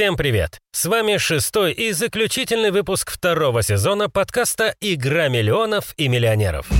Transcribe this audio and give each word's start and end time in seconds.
Всем 0.00 0.16
привет! 0.16 0.60
С 0.72 0.86
вами 0.86 1.18
шестой 1.18 1.72
и 1.72 1.92
заключительный 1.92 2.70
выпуск 2.70 3.10
второго 3.10 3.62
сезона 3.62 4.08
подкаста 4.08 4.74
«Игра 4.80 5.28
миллионов 5.28 5.92
и 5.98 6.08
миллионеров». 6.08 6.70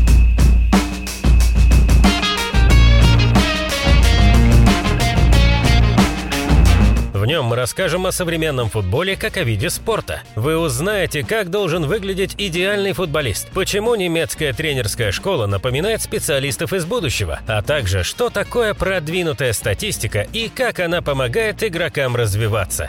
В 7.21 7.27
нем 7.27 7.45
мы 7.45 7.57
расскажем 7.57 8.07
о 8.07 8.13
современном 8.13 8.71
футболе 8.71 9.15
как 9.15 9.37
о 9.37 9.43
виде 9.43 9.69
спорта. 9.69 10.23
Вы 10.37 10.57
узнаете, 10.57 11.23
как 11.23 11.51
должен 11.51 11.85
выглядеть 11.85 12.35
идеальный 12.39 12.95
футболист, 12.95 13.51
почему 13.51 13.95
немецкая 13.95 14.55
тренерская 14.55 15.13
школа 15.13 15.45
напоминает 15.45 16.01
специалистов 16.01 16.73
из 16.73 16.87
будущего, 16.87 17.41
а 17.47 17.61
также 17.61 18.05
что 18.05 18.31
такое 18.31 18.73
продвинутая 18.73 19.53
статистика 19.53 20.27
и 20.33 20.49
как 20.49 20.81
она 20.81 21.03
помогает 21.03 21.63
игрокам 21.63 22.17
развиваться. 22.17 22.89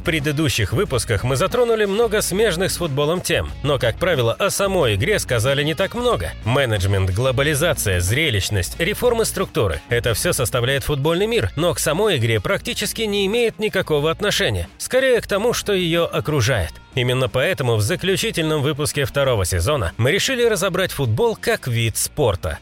В 0.00 0.02
предыдущих 0.02 0.72
выпусках 0.72 1.24
мы 1.24 1.36
затронули 1.36 1.84
много 1.84 2.22
смежных 2.22 2.72
с 2.72 2.78
футболом 2.78 3.20
тем, 3.20 3.50
но, 3.62 3.78
как 3.78 3.96
правило, 3.96 4.32
о 4.32 4.48
самой 4.48 4.94
игре 4.94 5.18
сказали 5.18 5.62
не 5.62 5.74
так 5.74 5.94
много. 5.94 6.32
Менеджмент, 6.46 7.10
глобализация, 7.10 8.00
зрелищность, 8.00 8.80
реформы 8.80 9.26
структуры– 9.26 9.82
это 9.90 10.14
все 10.14 10.32
составляет 10.32 10.84
футбольный 10.84 11.26
мир, 11.26 11.50
но 11.54 11.74
к 11.74 11.78
самой 11.78 12.16
игре 12.16 12.40
практически 12.40 13.02
не 13.02 13.26
имеет 13.26 13.58
никакого 13.58 14.10
отношения, 14.10 14.68
скорее 14.78 15.20
к 15.20 15.26
тому, 15.26 15.52
что 15.52 15.74
ее 15.74 16.06
окружает. 16.06 16.72
Именно 16.94 17.28
поэтому 17.28 17.76
в 17.76 17.82
заключительном 17.82 18.62
выпуске 18.62 19.04
второго 19.04 19.44
сезона 19.44 19.92
мы 19.98 20.12
решили 20.12 20.42
разобрать 20.44 20.92
футбол 20.92 21.36
как 21.36 21.68
вид 21.68 21.98
спорта. 21.98 22.58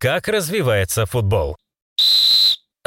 Как 0.00 0.26
развивается 0.26 1.06
футбол? 1.06 1.56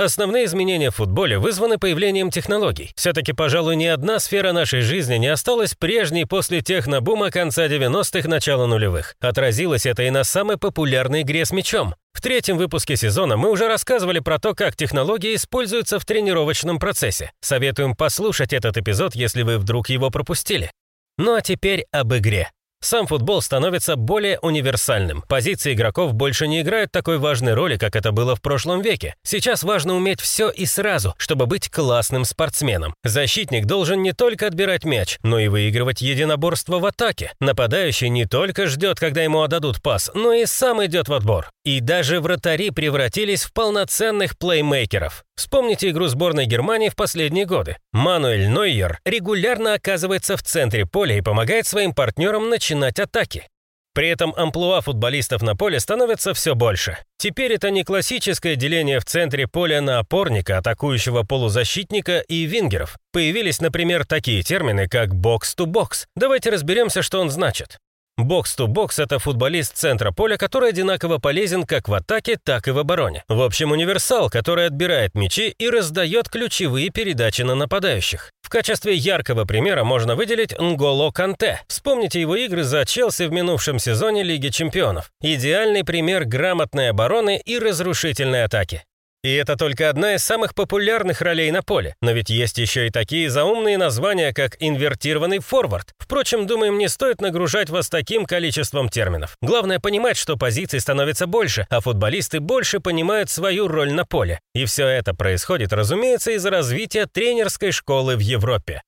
Основные 0.01 0.45
изменения 0.45 0.89
в 0.89 0.95
футболе 0.95 1.37
вызваны 1.37 1.77
появлением 1.77 2.31
технологий. 2.31 2.91
Все-таки, 2.95 3.33
пожалуй, 3.33 3.75
ни 3.75 3.85
одна 3.85 4.17
сфера 4.19 4.51
нашей 4.51 4.81
жизни 4.81 5.17
не 5.17 5.27
осталась 5.27 5.75
прежней 5.75 6.25
после 6.25 6.61
технобума 6.61 7.29
конца 7.29 7.67
90-х, 7.67 8.27
начала 8.27 8.65
нулевых. 8.65 9.15
Отразилось 9.19 9.85
это 9.85 10.01
и 10.01 10.09
на 10.09 10.23
самой 10.23 10.57
популярной 10.57 11.21
игре 11.21 11.45
с 11.45 11.51
мячом. 11.51 11.93
В 12.13 12.21
третьем 12.21 12.57
выпуске 12.57 12.97
сезона 12.97 13.37
мы 13.37 13.51
уже 13.51 13.67
рассказывали 13.67 14.17
про 14.19 14.39
то, 14.39 14.55
как 14.55 14.75
технологии 14.75 15.35
используются 15.35 15.99
в 15.99 16.05
тренировочном 16.05 16.79
процессе. 16.79 17.31
Советуем 17.39 17.95
послушать 17.95 18.53
этот 18.53 18.77
эпизод, 18.77 19.13
если 19.13 19.43
вы 19.43 19.59
вдруг 19.59 19.89
его 19.89 20.09
пропустили. 20.09 20.71
Ну 21.19 21.35
а 21.35 21.41
теперь 21.41 21.85
об 21.91 22.11
игре. 22.15 22.49
Сам 22.83 23.05
футбол 23.05 23.43
становится 23.43 23.95
более 23.95 24.39
универсальным. 24.39 25.23
Позиции 25.27 25.73
игроков 25.73 26.13
больше 26.13 26.47
не 26.47 26.61
играют 26.61 26.91
такой 26.91 27.19
важной 27.19 27.53
роли, 27.53 27.77
как 27.77 27.95
это 27.95 28.11
было 28.11 28.35
в 28.35 28.41
прошлом 28.41 28.81
веке. 28.81 29.13
Сейчас 29.23 29.61
важно 29.61 29.95
уметь 29.95 30.19
все 30.19 30.49
и 30.49 30.65
сразу, 30.65 31.13
чтобы 31.17 31.45
быть 31.45 31.69
классным 31.69 32.25
спортсменом. 32.25 32.95
Защитник 33.03 33.67
должен 33.67 34.01
не 34.01 34.13
только 34.13 34.47
отбирать 34.47 34.83
мяч, 34.83 35.19
но 35.21 35.37
и 35.37 35.47
выигрывать 35.47 36.01
единоборство 36.01 36.79
в 36.79 36.85
атаке. 36.85 37.33
Нападающий 37.39 38.09
не 38.09 38.25
только 38.25 38.65
ждет, 38.65 38.99
когда 38.99 39.21
ему 39.21 39.43
отдадут 39.43 39.79
пас, 39.81 40.09
но 40.15 40.33
и 40.33 40.47
сам 40.47 40.83
идет 40.83 41.07
в 41.07 41.13
отбор. 41.13 41.51
И 41.63 41.79
даже 41.79 42.19
вратари 42.21 42.71
превратились 42.71 43.43
в 43.43 43.53
полноценных 43.53 44.37
плеймейкеров. 44.37 45.23
Вспомните 45.35 45.89
игру 45.91 46.07
сборной 46.07 46.45
Германии 46.45 46.89
в 46.89 46.95
последние 46.95 47.45
годы. 47.45 47.77
Мануэль 47.93 48.47
Нойер 48.47 48.99
регулярно 49.05 49.75
оказывается 49.75 50.37
в 50.37 50.43
центре 50.43 50.87
поля 50.87 51.17
и 51.17 51.21
помогает 51.21 51.67
своим 51.67 51.93
партнерам 51.93 52.49
начинать 52.49 52.99
атаки. 52.99 53.47
При 53.93 54.07
этом 54.07 54.33
амплуа 54.37 54.79
футболистов 54.79 55.41
на 55.41 55.55
поле 55.55 55.79
становится 55.79 56.33
все 56.33 56.55
больше. 56.55 56.97
Теперь 57.17 57.53
это 57.53 57.69
не 57.71 57.83
классическое 57.83 58.55
деление 58.55 58.99
в 58.99 59.05
центре 59.05 59.47
поля 59.47 59.81
на 59.81 59.99
опорника, 59.99 60.57
атакующего 60.57 61.23
полузащитника 61.23 62.19
и 62.19 62.43
вингеров. 62.43 62.97
Появились, 63.11 63.59
например, 63.59 64.05
такие 64.05 64.43
термины, 64.43 64.87
как 64.87 65.13
«бокс-то-бокс». 65.13 66.07
Давайте 66.15 66.49
разберемся, 66.51 67.01
что 67.01 67.19
он 67.19 67.29
значит. 67.29 67.79
Бокс-то-бокс– 68.25 68.99
это 68.99 69.19
футболист 69.19 69.75
центра 69.75 70.11
поля, 70.11 70.37
который 70.37 70.69
одинаково 70.69 71.17
полезен 71.17 71.63
как 71.63 71.87
в 71.87 71.93
атаке, 71.93 72.37
так 72.43 72.67
и 72.67 72.71
в 72.71 72.79
обороне. 72.79 73.23
В 73.27 73.41
общем, 73.41 73.71
универсал, 73.71 74.29
который 74.29 74.67
отбирает 74.67 75.15
мячи 75.15 75.49
и 75.49 75.69
раздает 75.69 76.29
ключевые 76.29 76.89
передачи 76.89 77.41
на 77.41 77.55
нападающих. 77.55 78.31
В 78.41 78.49
качестве 78.49 78.95
яркого 78.95 79.45
примера 79.45 79.83
можно 79.83 80.15
выделить 80.15 80.57
Нголо 80.59 81.11
Канте. 81.11 81.61
Вспомните 81.67 82.19
его 82.19 82.35
игры 82.35 82.63
за 82.63 82.85
Челси 82.85 83.23
в 83.23 83.31
минувшем 83.31 83.79
сезоне 83.79 84.23
Лиги 84.23 84.49
чемпионов. 84.49 85.09
Идеальный 85.21 85.83
пример 85.83 86.25
грамотной 86.25 86.89
обороны 86.89 87.41
и 87.43 87.57
разрушительной 87.59 88.43
атаки. 88.43 88.83
И 89.23 89.31
это 89.33 89.55
только 89.55 89.89
одна 89.89 90.15
из 90.15 90.23
самых 90.23 90.55
популярных 90.55 91.21
ролей 91.21 91.51
на 91.51 91.61
поле. 91.61 91.95
Но 92.01 92.11
ведь 92.11 92.31
есть 92.31 92.57
еще 92.57 92.87
и 92.87 92.89
такие 92.89 93.29
заумные 93.29 93.77
названия, 93.77 94.33
как 94.33 94.57
инвертированный 94.59 95.39
форвард. 95.39 95.93
Впрочем, 95.99 96.47
думаем, 96.47 96.79
не 96.79 96.89
стоит 96.89 97.21
нагружать 97.21 97.69
вас 97.69 97.87
таким 97.87 98.25
количеством 98.25 98.89
терминов. 98.89 99.37
Главное 99.41 99.79
понимать, 99.79 100.17
что 100.17 100.37
позиций 100.37 100.79
становится 100.79 101.27
больше, 101.27 101.67
а 101.69 101.81
футболисты 101.81 102.39
больше 102.39 102.79
понимают 102.79 103.29
свою 103.29 103.67
роль 103.67 103.93
на 103.93 104.05
поле. 104.05 104.39
И 104.55 104.65
все 104.65 104.87
это 104.87 105.13
происходит, 105.13 105.71
разумеется, 105.71 106.31
из-за 106.31 106.49
развития 106.49 107.05
тренерской 107.05 107.71
школы 107.71 108.15
в 108.15 108.21
Европе. 108.21 108.81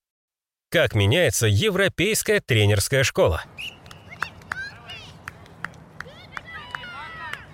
Как 0.68 0.94
меняется 0.96 1.46
европейская 1.46 2.40
тренерская 2.40 3.04
школа? 3.04 3.44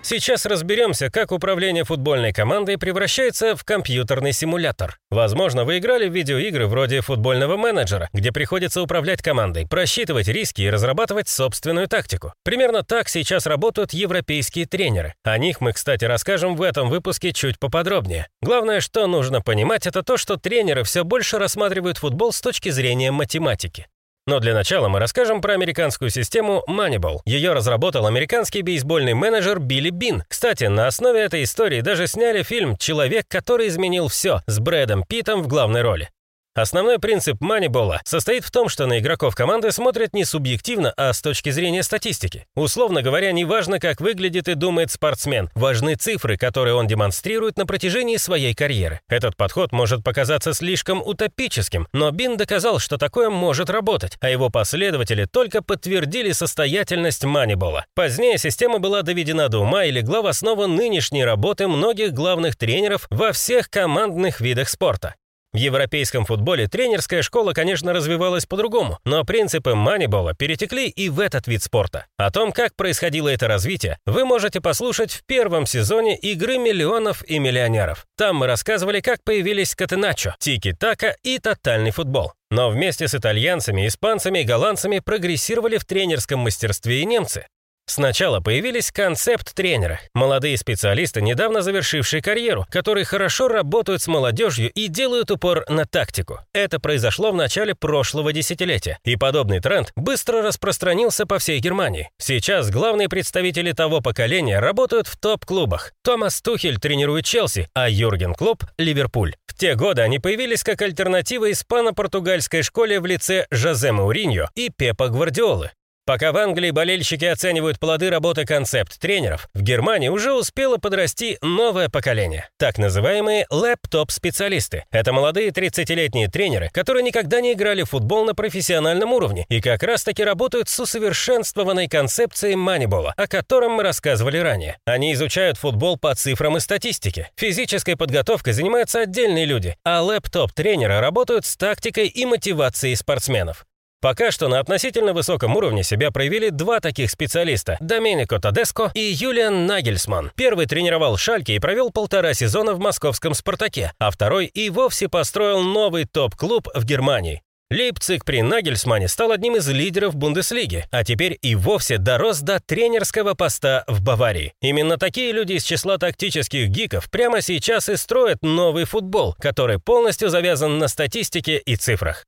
Сейчас 0.03 0.45
разберемся, 0.45 1.11
как 1.11 1.31
управление 1.31 1.83
футбольной 1.83 2.33
командой 2.33 2.77
превращается 2.77 3.55
в 3.55 3.63
компьютерный 3.63 4.33
симулятор. 4.33 4.97
Возможно, 5.11 5.63
вы 5.63 5.77
играли 5.77 6.09
в 6.09 6.13
видеоигры 6.13 6.67
вроде 6.67 7.01
футбольного 7.01 7.55
менеджера, 7.55 8.09
где 8.11 8.31
приходится 8.31 8.81
управлять 8.81 9.21
командой, 9.21 9.67
просчитывать 9.67 10.27
риски 10.27 10.63
и 10.63 10.69
разрабатывать 10.69 11.29
собственную 11.29 11.87
тактику. 11.87 12.33
Примерно 12.43 12.83
так 12.83 13.09
сейчас 13.09 13.45
работают 13.45 13.93
европейские 13.93 14.65
тренеры. 14.65 15.13
О 15.23 15.37
них 15.37 15.61
мы, 15.61 15.71
кстати, 15.73 16.05
расскажем 16.05 16.55
в 16.55 16.61
этом 16.63 16.89
выпуске 16.89 17.31
чуть 17.31 17.59
поподробнее. 17.59 18.27
Главное, 18.41 18.81
что 18.81 19.05
нужно 19.05 19.41
понимать, 19.41 19.85
это 19.85 20.01
то, 20.01 20.17
что 20.17 20.37
тренеры 20.37 20.83
все 20.83 21.03
больше 21.03 21.37
рассматривают 21.37 21.99
футбол 21.99 22.33
с 22.33 22.41
точки 22.41 22.69
зрения 22.69 23.11
математики. 23.11 23.87
Но 24.31 24.39
для 24.39 24.53
начала 24.53 24.87
мы 24.87 24.99
расскажем 24.99 25.41
про 25.41 25.55
американскую 25.55 26.09
систему 26.09 26.63
Moneyball. 26.65 27.17
Ее 27.25 27.51
разработал 27.51 28.05
американский 28.05 28.61
бейсбольный 28.61 29.13
менеджер 29.13 29.59
Билли 29.59 29.89
Бин. 29.89 30.23
Кстати, 30.29 30.63
на 30.63 30.87
основе 30.87 31.19
этой 31.19 31.43
истории 31.43 31.81
даже 31.81 32.07
сняли 32.07 32.41
фильм 32.41 32.77
«Человек, 32.77 33.25
который 33.27 33.67
изменил 33.67 34.07
все» 34.07 34.39
с 34.47 34.59
Брэдом 34.59 35.03
Питтом 35.03 35.41
в 35.43 35.47
главной 35.47 35.81
роли. 35.81 36.09
Основной 36.53 36.99
принцип 36.99 37.39
манибола 37.39 38.01
состоит 38.03 38.43
в 38.43 38.51
том, 38.51 38.67
что 38.67 38.85
на 38.85 38.99
игроков 38.99 39.35
команды 39.35 39.71
смотрят 39.71 40.13
не 40.13 40.25
субъективно, 40.25 40.93
а 40.97 41.13
с 41.13 41.21
точки 41.21 41.49
зрения 41.49 41.81
статистики. 41.81 42.45
Условно 42.55 43.01
говоря, 43.01 43.31
не 43.31 43.45
важно, 43.45 43.79
как 43.79 44.01
выглядит 44.01 44.49
и 44.49 44.55
думает 44.55 44.91
спортсмен, 44.91 45.49
важны 45.55 45.95
цифры, 45.95 46.35
которые 46.35 46.75
он 46.75 46.87
демонстрирует 46.87 47.55
на 47.55 47.65
протяжении 47.65 48.17
своей 48.17 48.53
карьеры. 48.53 48.99
Этот 49.07 49.37
подход 49.37 49.71
может 49.71 50.03
показаться 50.03 50.53
слишком 50.53 51.01
утопическим, 51.01 51.87
но 51.93 52.11
Бин 52.11 52.35
доказал, 52.35 52.79
что 52.79 52.97
такое 52.97 53.29
может 53.29 53.69
работать, 53.69 54.17
а 54.19 54.29
его 54.29 54.49
последователи 54.49 55.23
только 55.31 55.63
подтвердили 55.63 56.33
состоятельность 56.33 57.23
манибола. 57.23 57.85
Позднее 57.95 58.37
система 58.37 58.79
была 58.79 59.03
доведена 59.03 59.47
до 59.47 59.59
ума 59.59 59.85
и 59.85 59.91
легла 59.91 60.21
в 60.21 60.27
основу 60.27 60.67
нынешней 60.67 61.23
работы 61.23 61.69
многих 61.69 62.11
главных 62.11 62.57
тренеров 62.57 63.07
во 63.09 63.31
всех 63.31 63.69
командных 63.69 64.41
видах 64.41 64.67
спорта. 64.67 65.15
В 65.53 65.57
европейском 65.57 66.23
футболе 66.23 66.67
тренерская 66.67 67.21
школа, 67.21 67.51
конечно, 67.51 67.91
развивалась 67.91 68.45
по-другому, 68.45 68.99
но 69.03 69.25
принципы 69.25 69.75
манибола 69.75 70.33
перетекли 70.33 70.87
и 70.87 71.09
в 71.09 71.19
этот 71.19 71.45
вид 71.47 71.61
спорта. 71.61 72.05
О 72.15 72.31
том, 72.31 72.53
как 72.53 72.73
происходило 72.77 73.27
это 73.27 73.49
развитие, 73.49 73.97
вы 74.05 74.23
можете 74.23 74.61
послушать 74.61 75.11
в 75.11 75.25
первом 75.25 75.65
сезоне 75.65 76.17
«Игры 76.17 76.57
миллионов 76.57 77.21
и 77.27 77.37
миллионеров». 77.37 78.05
Там 78.17 78.37
мы 78.37 78.47
рассказывали, 78.47 79.01
как 79.01 79.25
появились 79.25 79.75
катеначо, 79.75 80.35
тики-така 80.39 81.15
и 81.21 81.37
тотальный 81.37 81.91
футбол. 81.91 82.31
Но 82.49 82.69
вместе 82.69 83.09
с 83.09 83.15
итальянцами, 83.15 83.87
испанцами 83.87 84.39
и 84.39 84.45
голландцами 84.45 84.99
прогрессировали 84.99 85.77
в 85.77 85.85
тренерском 85.85 86.39
мастерстве 86.39 87.01
и 87.01 87.05
немцы. 87.05 87.45
Сначала 87.91 88.39
появились 88.39 88.89
концепт-тренеры, 88.89 89.99
молодые 90.13 90.55
специалисты, 90.55 91.21
недавно 91.21 91.61
завершившие 91.61 92.21
карьеру, 92.21 92.65
которые 92.69 93.03
хорошо 93.03 93.49
работают 93.49 94.01
с 94.01 94.07
молодежью 94.07 94.71
и 94.71 94.87
делают 94.87 95.29
упор 95.29 95.65
на 95.67 95.85
тактику. 95.85 96.39
Это 96.53 96.79
произошло 96.79 97.33
в 97.33 97.35
начале 97.35 97.75
прошлого 97.75 98.31
десятилетия, 98.31 98.97
и 99.03 99.17
подобный 99.17 99.59
тренд 99.59 99.91
быстро 99.97 100.41
распространился 100.41 101.25
по 101.25 101.37
всей 101.37 101.59
Германии. 101.59 102.09
Сейчас 102.17 102.69
главные 102.69 103.09
представители 103.09 103.73
того 103.73 103.99
поколения 103.99 104.59
работают 104.59 105.07
в 105.07 105.17
топ-клубах. 105.17 105.91
Томас 106.01 106.41
Тухель 106.41 106.79
тренирует 106.79 107.25
Челси, 107.25 107.67
а 107.73 107.89
Юрген 107.89 108.35
Клоп– 108.35 108.63
Ливерпуль. 108.77 109.35
В 109.47 109.53
те 109.53 109.75
годы 109.75 110.01
они 110.01 110.19
появились 110.19 110.63
как 110.63 110.81
альтернатива 110.81 111.51
испано-португальской 111.51 112.61
школе 112.61 113.01
в 113.01 113.05
лице 113.05 113.47
Жозе 113.51 113.91
Мауриньо 113.91 114.47
и 114.55 114.69
Пепа 114.69 115.09
Гвардиолы. 115.09 115.71
Пока 116.05 116.31
в 116.31 116.37
Англии 116.37 116.71
болельщики 116.71 117.25
оценивают 117.25 117.79
плоды 117.79 118.09
работы 118.09 118.43
концепт-тренеров, 118.43 119.47
в 119.53 119.61
Германии 119.61 120.09
уже 120.09 120.33
успело 120.33 120.77
подрасти 120.77 121.37
новое 121.43 121.89
поколение. 121.89 122.49
Так 122.57 122.79
называемые 122.79 123.45
лэптоп-специалисты. 123.51 124.85
Это 124.89 125.13
молодые 125.13 125.51
30-летние 125.51 126.27
тренеры, 126.27 126.69
которые 126.73 127.03
никогда 127.03 127.39
не 127.39 127.53
играли 127.53 127.83
в 127.83 127.91
футбол 127.91 128.25
на 128.25 128.33
профессиональном 128.33 129.13
уровне 129.13 129.45
и 129.47 129.61
как 129.61 129.83
раз-таки 129.83 130.23
работают 130.23 130.69
с 130.69 130.79
усовершенствованной 130.79 131.87
концепцией 131.87 132.55
манибола, 132.55 133.13
о 133.15 133.27
котором 133.27 133.73
мы 133.73 133.83
рассказывали 133.83 134.39
ранее. 134.39 134.77
Они 134.85 135.13
изучают 135.13 135.59
футбол 135.59 135.97
по 135.99 136.15
цифрам 136.15 136.57
и 136.57 136.59
статистике. 136.59 137.29
Физической 137.35 137.95
подготовкой 137.95 138.53
занимаются 138.53 139.01
отдельные 139.01 139.45
люди, 139.45 139.75
а 139.85 140.01
лэптоп-тренеры 140.01 140.99
работают 140.99 141.45
с 141.45 141.55
тактикой 141.55 142.07
и 142.07 142.25
мотивацией 142.25 142.95
спортсменов. 142.95 143.65
Пока 144.01 144.31
что 144.31 144.47
на 144.47 144.59
относительно 144.59 145.13
высоком 145.13 145.55
уровне 145.55 145.83
себя 145.83 146.09
проявили 146.09 146.49
два 146.49 146.79
таких 146.79 147.11
специалиста– 147.11 147.77
Доменико 147.79 148.39
Тодеско 148.39 148.91
и 148.95 148.99
Юлиан 148.99 149.67
Нагельсман. 149.67 150.31
Первый 150.35 150.65
тренировал 150.65 151.17
Шальке 151.17 151.55
и 151.55 151.59
провел 151.59 151.91
полтора 151.91 152.33
сезона 152.33 152.73
в 152.73 152.79
московском 152.79 153.35
«Спартаке», 153.35 153.93
а 153.99 154.09
второй 154.09 154.47
и 154.47 154.71
вовсе 154.71 155.07
построил 155.07 155.61
новый 155.61 156.05
топ-клуб 156.05 156.67
в 156.73 156.83
Германии. 156.83 157.43
Лейпциг 157.69 158.25
при 158.25 158.41
Нагельсмане 158.41 159.07
стал 159.07 159.31
одним 159.31 159.55
из 159.55 159.69
лидеров 159.69 160.15
Бундеслиги, 160.15 160.85
а 160.91 161.05
теперь 161.05 161.37
и 161.41 161.55
вовсе 161.55 161.99
дорос 161.99 162.41
до 162.41 162.59
тренерского 162.59 163.33
поста 163.33 163.85
в 163.87 164.01
Баварии. 164.01 164.53
Именно 164.61 164.97
такие 164.97 165.31
люди 165.31 165.53
из 165.53 165.63
числа 165.63 165.97
тактических 165.97 166.67
гиков 166.67 167.09
прямо 167.09 167.41
сейчас 167.41 167.87
и 167.87 167.95
строят 167.95 168.39
новый 168.41 168.83
футбол, 168.83 169.35
который 169.39 169.79
полностью 169.79 170.29
завязан 170.29 170.79
на 170.79 170.89
статистике 170.89 171.59
и 171.59 171.77
цифрах. 171.77 172.25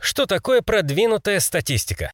Что 0.00 0.26
такое 0.26 0.62
продвинутая 0.62 1.40
статистика? 1.40 2.12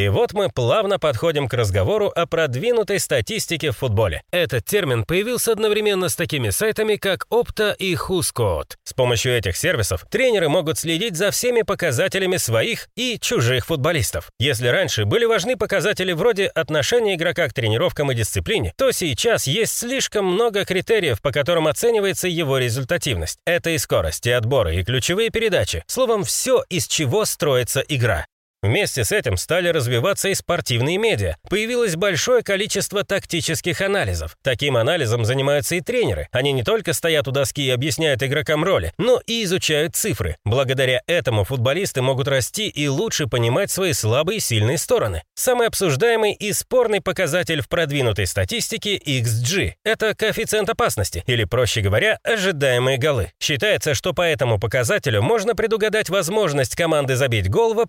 И 0.00 0.08
вот 0.08 0.32
мы 0.32 0.48
плавно 0.48 0.98
подходим 0.98 1.46
к 1.46 1.52
разговору 1.52 2.08
о 2.08 2.24
продвинутой 2.24 2.98
статистике 2.98 3.70
в 3.70 3.76
футболе. 3.76 4.22
Этот 4.30 4.64
термин 4.64 5.04
появился 5.04 5.52
одновременно 5.52 6.08
с 6.08 6.16
такими 6.16 6.48
сайтами, 6.48 6.96
как 6.96 7.26
Opta 7.30 7.76
и 7.76 7.94
WhoScout. 7.96 8.76
С 8.82 8.94
помощью 8.94 9.36
этих 9.36 9.58
сервисов 9.58 10.06
тренеры 10.10 10.48
могут 10.48 10.78
следить 10.78 11.16
за 11.16 11.30
всеми 11.30 11.60
показателями 11.60 12.38
своих 12.38 12.88
и 12.96 13.18
чужих 13.20 13.66
футболистов. 13.66 14.30
Если 14.38 14.68
раньше 14.68 15.04
были 15.04 15.26
важны 15.26 15.58
показатели 15.58 16.12
вроде 16.12 16.46
отношения 16.46 17.16
игрока 17.16 17.46
к 17.48 17.52
тренировкам 17.52 18.10
и 18.10 18.14
дисциплине, 18.14 18.72
то 18.78 18.92
сейчас 18.92 19.46
есть 19.46 19.76
слишком 19.76 20.24
много 20.24 20.64
критериев, 20.64 21.20
по 21.20 21.30
которым 21.30 21.66
оценивается 21.66 22.26
его 22.26 22.56
результативность. 22.56 23.38
Это 23.44 23.68
и 23.68 23.76
скорость, 23.76 24.26
и 24.26 24.30
отборы, 24.30 24.76
и 24.76 24.82
ключевые 24.82 25.28
передачи. 25.28 25.84
Словом, 25.86 26.24
все, 26.24 26.64
из 26.70 26.88
чего 26.88 27.26
строится 27.26 27.80
игра. 27.80 28.24
Вместе 28.62 29.04
с 29.04 29.12
этим 29.12 29.38
стали 29.38 29.68
развиваться 29.68 30.28
и 30.28 30.34
спортивные 30.34 30.98
медиа. 30.98 31.36
Появилось 31.48 31.96
большое 31.96 32.42
количество 32.42 33.04
тактических 33.04 33.80
анализов. 33.80 34.36
Таким 34.42 34.76
анализом 34.76 35.24
занимаются 35.24 35.76
и 35.76 35.80
тренеры. 35.80 36.28
Они 36.30 36.52
не 36.52 36.62
только 36.62 36.92
стоят 36.92 37.26
у 37.26 37.30
доски 37.30 37.62
и 37.62 37.70
объясняют 37.70 38.22
игрокам 38.22 38.62
роли, 38.62 38.92
но 38.98 39.18
и 39.26 39.44
изучают 39.44 39.96
цифры. 39.96 40.36
Благодаря 40.44 41.00
этому 41.06 41.44
футболисты 41.44 42.02
могут 42.02 42.28
расти 42.28 42.68
и 42.68 42.86
лучше 42.86 43.28
понимать 43.28 43.70
свои 43.70 43.94
слабые 43.94 44.36
и 44.36 44.40
сильные 44.40 44.76
стороны. 44.76 45.22
Самый 45.34 45.66
обсуждаемый 45.66 46.34
и 46.34 46.52
спорный 46.52 47.00
показатель 47.00 47.62
в 47.62 47.68
продвинутой 47.68 48.26
статистике 48.26 48.98
XG– 48.98 49.72
это 49.84 50.14
коэффициент 50.14 50.68
опасности, 50.68 51.24
или, 51.26 51.44
проще 51.44 51.80
говоря, 51.80 52.18
ожидаемые 52.22 52.98
голы. 52.98 53.32
Считается, 53.40 53.94
что 53.94 54.12
по 54.12 54.20
этому 54.20 54.60
показателю 54.60 55.22
можно 55.22 55.54
предугадать 55.54 56.10
возможность 56.10 56.76
команды 56.76 57.16
забить 57.16 57.48
гол 57.48 57.72
в 57.72 57.80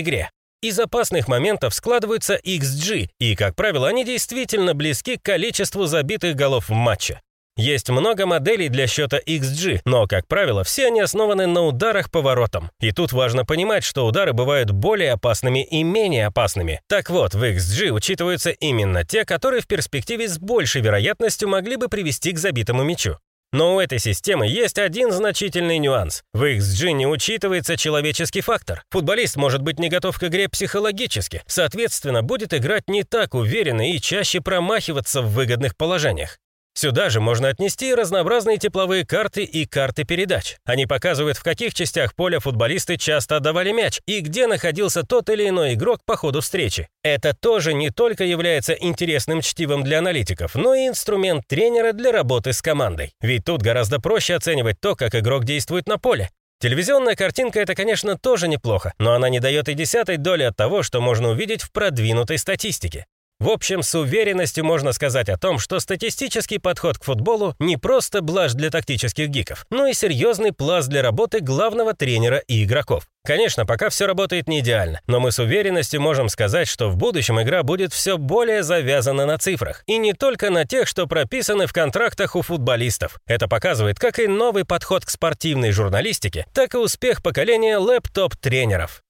игре. 0.00 0.30
Из 0.62 0.78
опасных 0.78 1.26
моментов 1.26 1.74
складываются 1.74 2.36
XG, 2.36 3.08
и, 3.18 3.34
как 3.34 3.56
правило, 3.56 3.88
они 3.88 4.04
действительно 4.04 4.74
близки 4.74 5.16
к 5.16 5.22
количеству 5.22 5.86
забитых 5.86 6.36
голов 6.36 6.68
в 6.68 6.72
матче. 6.72 7.20
Есть 7.56 7.90
много 7.90 8.26
моделей 8.26 8.68
для 8.68 8.86
счета 8.86 9.18
XG, 9.18 9.80
но, 9.84 10.06
как 10.06 10.26
правило, 10.26 10.64
все 10.64 10.86
они 10.86 11.00
основаны 11.00 11.46
на 11.46 11.66
ударах 11.66 12.10
по 12.10 12.22
воротам. 12.22 12.70
И 12.80 12.92
тут 12.92 13.12
важно 13.12 13.44
понимать, 13.44 13.84
что 13.84 14.06
удары 14.06 14.32
бывают 14.32 14.70
более 14.70 15.12
опасными 15.12 15.64
и 15.64 15.82
менее 15.82 16.26
опасными. 16.26 16.80
Так 16.88 17.10
вот, 17.10 17.34
в 17.34 17.42
XG 17.42 17.90
учитываются 17.90 18.50
именно 18.50 19.04
те, 19.04 19.24
которые 19.24 19.60
в 19.62 19.66
перспективе 19.66 20.28
с 20.28 20.38
большей 20.38 20.80
вероятностью 20.80 21.48
могли 21.48 21.76
бы 21.76 21.88
привести 21.88 22.32
к 22.32 22.38
забитому 22.38 22.82
мячу. 22.82 23.18
Но 23.52 23.74
у 23.74 23.80
этой 23.80 23.98
системы 23.98 24.46
есть 24.46 24.78
один 24.78 25.10
значительный 25.10 25.78
нюанс. 25.78 26.22
В 26.32 26.44
XG 26.44 26.92
не 26.92 27.06
учитывается 27.06 27.76
человеческий 27.76 28.42
фактор. 28.42 28.84
Футболист 28.90 29.36
может 29.36 29.62
быть 29.62 29.80
не 29.80 29.88
готов 29.88 30.18
к 30.18 30.24
игре 30.24 30.48
психологически, 30.48 31.42
соответственно, 31.46 32.22
будет 32.22 32.54
играть 32.54 32.88
не 32.88 33.02
так 33.02 33.34
уверенно 33.34 33.90
и 33.90 33.98
чаще 33.98 34.40
промахиваться 34.40 35.20
в 35.20 35.32
выгодных 35.32 35.76
положениях. 35.76 36.38
Сюда 36.80 37.10
же 37.10 37.20
можно 37.20 37.48
отнести 37.48 37.94
разнообразные 37.94 38.56
тепловые 38.56 39.04
карты 39.04 39.44
и 39.44 39.66
карты 39.66 40.04
передач. 40.04 40.56
Они 40.64 40.86
показывают, 40.86 41.36
в 41.36 41.42
каких 41.42 41.74
частях 41.74 42.14
поля 42.14 42.40
футболисты 42.40 42.96
часто 42.96 43.36
отдавали 43.36 43.70
мяч 43.70 44.00
и 44.06 44.20
где 44.20 44.46
находился 44.46 45.02
тот 45.02 45.28
или 45.28 45.46
иной 45.46 45.74
игрок 45.74 46.00
по 46.06 46.16
ходу 46.16 46.40
встречи. 46.40 46.88
Это 47.02 47.34
тоже 47.34 47.74
не 47.74 47.90
только 47.90 48.24
является 48.24 48.72
интересным 48.72 49.42
чтивом 49.42 49.84
для 49.84 49.98
аналитиков, 49.98 50.54
но 50.54 50.74
и 50.74 50.88
инструмент 50.88 51.46
тренера 51.46 51.92
для 51.92 52.12
работы 52.12 52.54
с 52.54 52.62
командой. 52.62 53.12
Ведь 53.20 53.44
тут 53.44 53.60
гораздо 53.60 54.00
проще 54.00 54.36
оценивать 54.36 54.80
то, 54.80 54.96
как 54.96 55.14
игрок 55.14 55.44
действует 55.44 55.86
на 55.86 55.98
поле. 55.98 56.30
Телевизионная 56.62 57.14
картинка– 57.14 57.60
это, 57.60 57.74
конечно, 57.74 58.16
тоже 58.16 58.48
неплохо, 58.48 58.94
но 58.98 59.12
она 59.12 59.28
не 59.28 59.38
дает 59.38 59.68
и 59.68 59.74
десятой 59.74 60.16
доли 60.16 60.44
от 60.44 60.56
того, 60.56 60.82
что 60.82 61.02
можно 61.02 61.28
увидеть 61.28 61.60
в 61.60 61.72
продвинутой 61.72 62.38
статистике. 62.38 63.04
В 63.40 63.48
общем, 63.48 63.82
с 63.82 63.94
уверенностью 63.94 64.66
можно 64.66 64.92
сказать 64.92 65.30
о 65.30 65.38
том, 65.38 65.58
что 65.58 65.80
статистический 65.80 66.58
подход 66.58 66.98
к 66.98 67.04
футболу 67.04 67.54
не 67.58 67.78
просто 67.78 68.20
блажь 68.20 68.52
для 68.52 68.68
тактических 68.68 69.28
гиков, 69.28 69.64
но 69.70 69.86
и 69.86 69.94
серьезный 69.94 70.52
пласт 70.52 70.90
для 70.90 71.00
работы 71.00 71.40
главного 71.40 71.94
тренера 71.94 72.36
и 72.36 72.64
игроков. 72.64 73.04
Конечно, 73.24 73.64
пока 73.64 73.88
все 73.88 74.06
работает 74.06 74.46
не 74.46 74.60
идеально, 74.60 75.00
но 75.06 75.20
мы 75.20 75.32
с 75.32 75.38
уверенностью 75.38 76.02
можем 76.02 76.28
сказать, 76.28 76.68
что 76.68 76.90
в 76.90 76.98
будущем 76.98 77.40
игра 77.40 77.62
будет 77.62 77.94
все 77.94 78.18
более 78.18 78.62
завязана 78.62 79.24
на 79.24 79.38
цифрах. 79.38 79.84
И 79.86 79.96
не 79.96 80.12
только 80.12 80.50
на 80.50 80.66
тех, 80.66 80.86
что 80.86 81.06
прописаны 81.06 81.66
в 81.66 81.72
контрактах 81.72 82.36
у 82.36 82.42
футболистов. 82.42 83.20
Это 83.26 83.48
показывает 83.48 83.98
как 83.98 84.18
и 84.18 84.26
новый 84.26 84.66
подход 84.66 85.06
к 85.06 85.10
спортивной 85.10 85.70
журналистике, 85.70 86.44
так 86.52 86.74
и 86.74 86.76
успех 86.78 87.22
поколения 87.22 87.78
лэптоп-тренеров. 87.78 89.02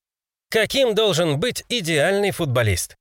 Каким 0.53 0.95
должен 0.95 1.41
быть 1.41 1.65
идеальный 1.69 2.31
футболист? 2.31 2.95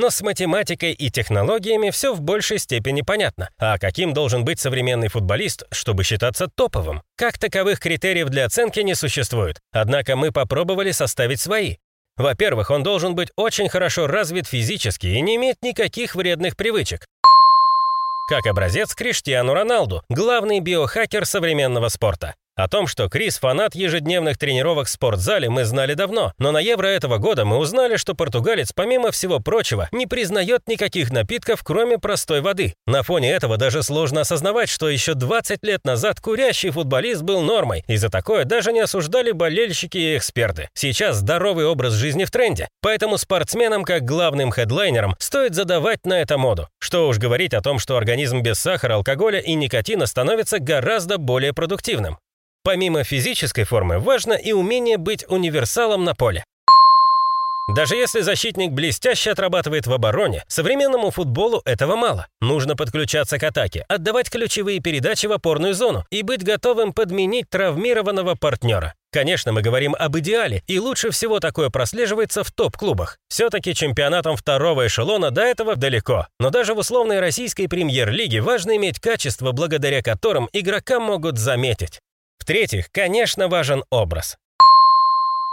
Но 0.00 0.10
с 0.10 0.20
математикой 0.22 0.92
и 0.92 1.10
технологиями 1.10 1.90
все 1.90 2.14
в 2.14 2.20
большей 2.20 2.58
степени 2.60 3.02
понятно. 3.02 3.50
А 3.58 3.78
каким 3.78 4.14
должен 4.14 4.44
быть 4.44 4.60
современный 4.60 5.08
футболист, 5.08 5.64
чтобы 5.72 6.04
считаться 6.04 6.46
топовым? 6.46 7.02
Как 7.16 7.36
таковых 7.36 7.80
критериев 7.80 8.28
для 8.28 8.44
оценки 8.44 8.78
не 8.78 8.94
существует. 8.94 9.58
Однако 9.72 10.14
мы 10.14 10.30
попробовали 10.30 10.92
составить 10.92 11.40
свои. 11.40 11.78
Во-первых, 12.16 12.70
он 12.70 12.84
должен 12.84 13.16
быть 13.16 13.30
очень 13.34 13.68
хорошо 13.68 14.06
развит 14.06 14.46
физически 14.46 15.08
и 15.08 15.20
не 15.20 15.34
иметь 15.34 15.56
никаких 15.62 16.14
вредных 16.14 16.56
привычек. 16.56 17.04
Как 18.28 18.46
образец 18.46 18.94
Криштиану 18.94 19.52
Роналду, 19.52 20.04
главный 20.08 20.60
биохакер 20.60 21.26
современного 21.26 21.88
спорта. 21.88 22.36
О 22.58 22.66
том, 22.66 22.88
что 22.88 23.08
Крис 23.08 23.38
фанат 23.38 23.76
ежедневных 23.76 24.36
тренировок 24.36 24.88
в 24.88 24.90
спортзале, 24.90 25.48
мы 25.48 25.64
знали 25.64 25.94
давно, 25.94 26.32
но 26.38 26.50
на 26.50 26.58
Евро 26.58 26.88
этого 26.88 27.18
года 27.18 27.44
мы 27.44 27.56
узнали, 27.56 27.96
что 27.96 28.16
португалец, 28.16 28.72
помимо 28.74 29.12
всего 29.12 29.38
прочего, 29.38 29.88
не 29.92 30.08
признает 30.08 30.62
никаких 30.66 31.12
напитков, 31.12 31.62
кроме 31.62 31.98
простой 31.98 32.40
воды. 32.40 32.74
На 32.84 33.04
фоне 33.04 33.30
этого 33.30 33.58
даже 33.58 33.84
сложно 33.84 34.22
осознавать, 34.22 34.68
что 34.70 34.88
еще 34.88 35.14
20 35.14 35.62
лет 35.62 35.84
назад 35.84 36.20
курящий 36.20 36.70
футболист 36.70 37.22
был 37.22 37.42
нормой, 37.42 37.84
и 37.86 37.96
за 37.96 38.08
такое 38.08 38.44
даже 38.44 38.72
не 38.72 38.80
осуждали 38.80 39.30
болельщики 39.30 39.96
и 39.98 40.16
эксперты. 40.16 40.68
Сейчас 40.74 41.18
здоровый 41.18 41.64
образ 41.64 41.92
жизни 41.92 42.24
в 42.24 42.32
тренде, 42.32 42.66
поэтому 42.82 43.18
спортсменам, 43.18 43.84
как 43.84 44.04
главным 44.04 44.50
хедлайнерам, 44.50 45.14
стоит 45.20 45.54
задавать 45.54 46.04
на 46.04 46.20
это 46.20 46.38
моду. 46.38 46.66
Что 46.80 47.06
уж 47.06 47.18
говорить 47.18 47.54
о 47.54 47.60
том, 47.60 47.78
что 47.78 47.96
организм 47.96 48.40
без 48.40 48.58
сахара, 48.58 48.94
алкоголя 48.94 49.38
и 49.38 49.54
никотина 49.54 50.06
становится 50.06 50.58
гораздо 50.58 51.18
более 51.18 51.52
продуктивным. 51.52 52.18
Помимо 52.68 53.02
физической 53.02 53.64
формы, 53.64 53.98
важно 53.98 54.34
и 54.34 54.52
умение 54.52 54.98
быть 54.98 55.24
универсалом 55.26 56.04
на 56.04 56.14
поле. 56.14 56.44
Даже 57.74 57.96
если 57.96 58.20
защитник 58.20 58.72
блестяще 58.72 59.30
отрабатывает 59.30 59.86
в 59.86 59.92
обороне, 59.94 60.44
современному 60.48 61.10
футболу 61.10 61.62
этого 61.64 61.96
мало. 61.96 62.26
Нужно 62.42 62.76
подключаться 62.76 63.38
к 63.38 63.42
атаке, 63.44 63.86
отдавать 63.88 64.28
ключевые 64.28 64.80
передачи 64.80 65.24
в 65.24 65.32
опорную 65.32 65.72
зону 65.72 66.04
и 66.10 66.20
быть 66.20 66.44
готовым 66.44 66.92
подменить 66.92 67.48
травмированного 67.48 68.34
партнера. 68.34 68.92
Конечно, 69.14 69.52
мы 69.52 69.62
говорим 69.62 69.96
об 69.98 70.18
идеале, 70.18 70.62
и 70.66 70.78
лучше 70.78 71.10
всего 71.10 71.40
такое 71.40 71.70
прослеживается 71.70 72.44
в 72.44 72.52
топ-клубах. 72.52 73.16
Все-таки 73.30 73.72
чемпионатом 73.72 74.36
второго 74.36 74.86
эшелона 74.86 75.30
до 75.30 75.40
этого 75.40 75.74
далеко. 75.74 76.26
Но 76.38 76.50
даже 76.50 76.74
в 76.74 76.78
условной 76.80 77.20
российской 77.20 77.66
премьер-лиге 77.66 78.42
важно 78.42 78.76
иметь 78.76 79.00
качества, 79.00 79.52
благодаря 79.52 80.02
которым 80.02 80.50
игрока 80.52 81.00
могут 81.00 81.38
заметить. 81.38 82.00
В-третьих, 82.38 82.90
конечно, 82.90 83.48
важен 83.48 83.84
образ. 83.90 84.38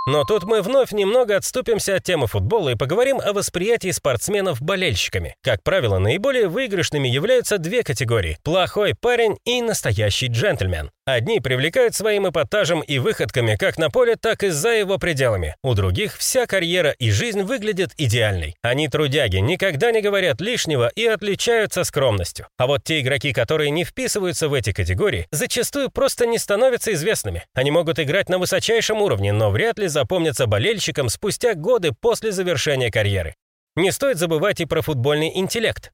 Но 0.08 0.24
тут 0.24 0.44
мы 0.44 0.62
вновь 0.62 0.92
немного 0.92 1.36
отступимся 1.36 1.96
от 1.96 2.04
темы 2.04 2.28
футбола 2.28 2.70
и 2.70 2.76
поговорим 2.76 3.20
о 3.20 3.34
восприятии 3.34 3.90
спортсменов 3.90 4.62
болельщиками. 4.62 5.36
Как 5.42 5.64
правило, 5.64 5.98
наиболее 5.98 6.48
выигрышными 6.48 7.08
являются 7.08 7.58
две 7.58 7.84
категории– 7.84 8.38
плохой 8.44 8.94
парень 8.94 9.38
и 9.46 9.64
настоящий 9.64 10.28
джентльмен. 10.28 10.92
Одни 11.08 11.40
привлекают 11.40 11.94
своим 11.94 12.28
эпатажем 12.28 12.82
и 12.82 12.98
выходками 12.98 13.56
как 13.58 13.78
на 13.78 13.92
поле, 13.92 14.16
так 14.16 14.44
и 14.44 14.50
за 14.50 14.70
его 14.70 14.98
пределами. 14.98 15.56
У 15.64 15.76
других 15.76 16.18
вся 16.18 16.48
карьера 16.48 16.92
и 16.92 17.12
жизнь 17.12 17.44
выглядят 17.44 17.92
идеальной. 17.98 18.56
Они 18.64 18.88
трудяги, 18.88 19.38
никогда 19.38 19.92
не 19.92 20.02
говорят 20.02 20.42
лишнего 20.42 20.92
и 20.96 21.06
отличаются 21.06 21.84
скромностью. 21.84 22.48
А 22.58 22.66
вот 22.66 22.84
те 22.84 23.02
игроки, 23.02 23.34
которые 23.34 23.70
не 23.70 23.84
вписываются 23.84 24.50
в 24.50 24.54
эти 24.56 24.72
категории, 24.72 25.28
зачастую 25.32 25.92
просто 25.92 26.26
не 26.26 26.40
становятся 26.40 26.92
известными. 26.94 27.44
Они 27.54 27.70
могут 27.70 28.00
играть 28.00 28.30
на 28.30 28.40
высочайшем 28.40 29.00
уровне, 29.00 29.32
но 29.32 29.52
вряд 29.52 29.78
ли 29.78 29.88
запомнятся 29.96 30.46
болельщикам 30.46 31.08
спустя 31.10 31.54
годы 31.54 31.92
после 32.00 32.32
завершения 32.32 32.92
карьеры. 32.92 33.36
Не 33.78 33.92
стоит 33.92 34.18
забывать 34.18 34.60
и 34.60 34.66
про 34.66 34.82
футбольный 34.82 35.32
интеллект. 35.36 35.92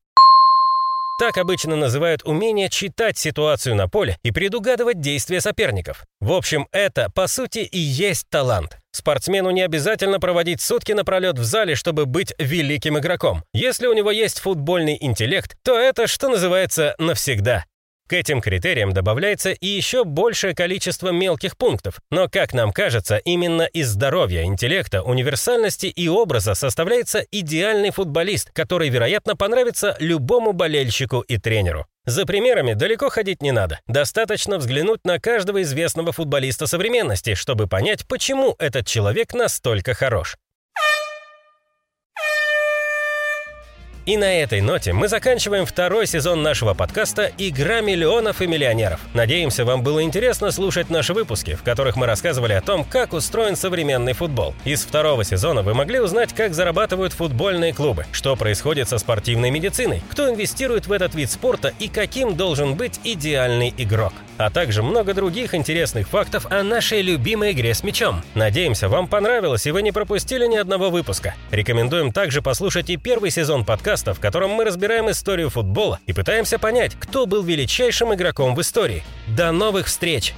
Так 1.19 1.37
обычно 1.37 1.75
называют 1.75 2.23
умение 2.23 2.67
читать 2.67 3.15
ситуацию 3.15 3.75
на 3.75 3.87
поле 3.87 4.17
и 4.23 4.31
предугадывать 4.31 4.99
действия 5.01 5.39
соперников. 5.39 6.03
В 6.19 6.33
общем, 6.33 6.67
это, 6.71 7.11
по 7.13 7.27
сути, 7.27 7.59
и 7.59 7.77
есть 7.77 8.25
талант. 8.31 8.79
Спортсмену 8.91 9.51
не 9.51 9.61
обязательно 9.61 10.19
проводить 10.19 10.61
сутки 10.61 10.93
напролет 10.93 11.37
в 11.37 11.43
зале, 11.43 11.75
чтобы 11.75 12.07
быть 12.07 12.33
великим 12.39 12.97
игроком. 12.97 13.43
Если 13.53 13.85
у 13.85 13.93
него 13.93 14.09
есть 14.09 14.39
футбольный 14.39 14.97
интеллект, 14.99 15.55
то 15.63 15.79
это, 15.79 16.07
что 16.07 16.27
называется, 16.27 16.95
навсегда. 16.97 17.65
К 18.11 18.13
этим 18.13 18.41
критериям 18.41 18.91
добавляется 18.91 19.51
и 19.51 19.67
еще 19.67 20.03
большее 20.03 20.53
количество 20.53 21.11
мелких 21.11 21.55
пунктов, 21.55 22.01
но, 22.09 22.27
как 22.27 22.53
нам 22.53 22.73
кажется, 22.73 23.15
именно 23.15 23.61
из 23.61 23.87
здоровья, 23.87 24.43
интеллекта, 24.43 25.01
универсальности 25.01 25.85
и 25.85 26.09
образа 26.09 26.53
составляется 26.53 27.25
идеальный 27.31 27.91
футболист, 27.91 28.51
который, 28.51 28.89
вероятно, 28.89 29.37
понравится 29.37 29.95
любому 30.01 30.51
болельщику 30.51 31.21
и 31.21 31.37
тренеру. 31.37 31.85
За 32.05 32.25
примерами 32.25 32.73
далеко 32.73 33.09
ходить 33.09 33.41
не 33.41 33.53
надо. 33.53 33.79
Достаточно 33.87 34.57
взглянуть 34.57 35.05
на 35.05 35.17
каждого 35.17 35.61
известного 35.61 36.11
футболиста 36.11 36.67
современности, 36.67 37.33
чтобы 37.33 37.67
понять, 37.67 38.05
почему 38.05 38.57
этот 38.59 38.87
человек 38.87 39.33
настолько 39.33 39.93
хорош. 39.93 40.35
И 44.11 44.17
на 44.17 44.41
этой 44.41 44.59
ноте 44.59 44.91
мы 44.91 45.07
заканчиваем 45.07 45.65
второй 45.65 46.05
сезон 46.05 46.43
нашего 46.43 46.73
подкаста 46.73 47.31
«Игра 47.37 47.79
миллионов 47.79 48.41
и 48.41 48.45
миллионеров». 48.45 48.99
Надеемся, 49.13 49.63
вам 49.63 49.83
было 49.83 50.03
интересно 50.03 50.51
слушать 50.51 50.89
наши 50.89 51.13
выпуски, 51.13 51.55
в 51.55 51.63
которых 51.63 51.95
мы 51.95 52.07
рассказывали 52.07 52.51
о 52.51 52.59
том, 52.59 52.83
как 52.83 53.13
устроен 53.13 53.55
современный 53.55 54.11
футбол. 54.11 54.53
Из 54.65 54.83
второго 54.83 55.23
сезона 55.23 55.61
вы 55.61 55.73
могли 55.73 56.01
узнать, 56.01 56.33
как 56.33 56.53
зарабатывают 56.53 57.13
футбольные 57.13 57.73
клубы, 57.73 58.05
что 58.11 58.35
происходит 58.35 58.89
со 58.89 58.97
спортивной 58.97 59.49
медициной, 59.49 60.03
кто 60.09 60.29
инвестирует 60.29 60.87
в 60.87 60.91
этот 60.91 61.15
вид 61.15 61.31
спорта 61.31 61.73
и 61.79 61.87
каким 61.87 62.35
должен 62.35 62.75
быть 62.75 62.99
идеальный 63.05 63.73
игрок 63.77 64.11
а 64.41 64.49
также 64.49 64.83
много 64.83 65.13
других 65.13 65.53
интересных 65.53 66.07
фактов 66.07 66.45
о 66.49 66.63
нашей 66.63 67.01
любимой 67.01 67.51
игре 67.51 67.73
с 67.73 67.83
мячом. 67.83 68.23
Надеемся, 68.33 68.89
вам 68.89 69.07
понравилось 69.07 69.65
и 69.67 69.71
вы 69.71 69.81
не 69.81 69.91
пропустили 69.91 70.45
ни 70.47 70.57
одного 70.57 70.89
выпуска. 70.89 71.35
Рекомендуем 71.51 72.11
также 72.11 72.41
послушать 72.41 72.89
и 72.89 72.97
первый 72.97 73.31
сезон 73.31 73.65
подкаста, 73.65 74.13
в 74.13 74.19
котором 74.19 74.51
мы 74.51 74.65
разбираем 74.65 75.09
историю 75.09 75.49
футбола 75.49 75.99
и 76.07 76.13
пытаемся 76.13 76.59
понять, 76.59 76.95
кто 76.99 77.25
был 77.25 77.43
величайшим 77.43 78.13
игроком 78.13 78.55
в 78.55 78.61
истории. 78.61 79.03
До 79.27 79.51
новых 79.51 79.87
встреч! 79.87 80.33